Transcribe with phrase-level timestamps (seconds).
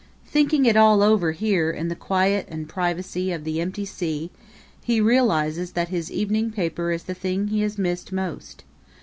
[0.25, 4.31] Thinking it all over here in the quiet and privacy of the empty sea,
[4.83, 8.63] he realizes that his evening paper is the thing he has missed most.